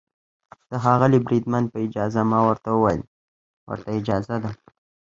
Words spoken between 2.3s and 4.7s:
ما ورته وویل: ورته اجازه ده.